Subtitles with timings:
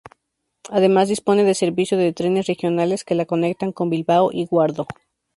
[0.71, 4.87] Además dispone de servicio de trenes regionales que la conectan con Bilbao y Guardo.